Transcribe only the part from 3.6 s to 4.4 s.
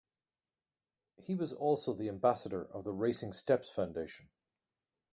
Foundation.